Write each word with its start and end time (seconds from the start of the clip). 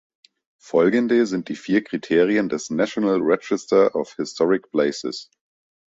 Folgende 0.59 1.27
sind 1.27 1.47
die 1.47 1.55
vier 1.55 1.83
Kriterien 1.83 2.49
des 2.49 2.71
National 2.71 3.19
Register 3.21 3.93
of 3.93 4.15
Historic 4.15 4.71
Places. 4.71 5.29